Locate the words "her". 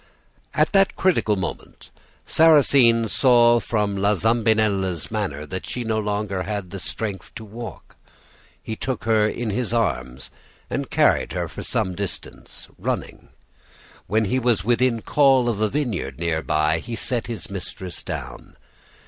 9.03-9.29, 11.33-11.47